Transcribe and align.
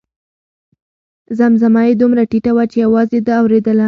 زمزمه 1.37 1.81
یې 1.87 1.93
دومره 2.01 2.23
ټیټه 2.31 2.51
وه 2.55 2.63
چې 2.71 2.77
یوازې 2.85 3.19
ده 3.27 3.33
اورېدله. 3.41 3.79